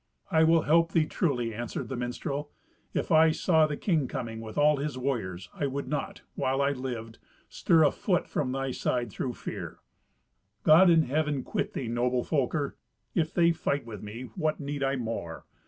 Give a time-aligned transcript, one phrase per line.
[0.31, 2.49] "I will help thee truly," answered the minstrel;
[2.91, 6.71] "if I saw the king coming with all his warriors, I would not, while I
[6.71, 9.77] lived, stir a foot from thy side through fear."
[10.63, 12.77] "God in Heaven quit thee, noble Folker!
[13.13, 15.45] If they fight with me, what need I more.